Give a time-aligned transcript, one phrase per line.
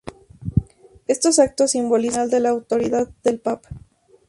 [1.05, 3.69] Estos actos simbolizan el final de la autoridad del papa.